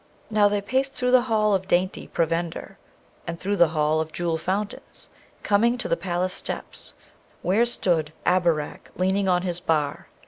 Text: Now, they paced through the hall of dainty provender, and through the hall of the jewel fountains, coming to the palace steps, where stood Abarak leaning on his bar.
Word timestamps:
Now, 0.31 0.49
they 0.49 0.61
paced 0.61 0.93
through 0.95 1.11
the 1.11 1.21
hall 1.29 1.53
of 1.53 1.67
dainty 1.67 2.07
provender, 2.07 2.79
and 3.27 3.39
through 3.39 3.57
the 3.57 3.67
hall 3.67 4.01
of 4.01 4.07
the 4.07 4.13
jewel 4.13 4.39
fountains, 4.39 5.09
coming 5.43 5.77
to 5.77 5.87
the 5.87 5.95
palace 5.95 6.33
steps, 6.33 6.95
where 7.43 7.67
stood 7.67 8.11
Abarak 8.25 8.89
leaning 8.95 9.29
on 9.29 9.43
his 9.43 9.59
bar. 9.59 10.07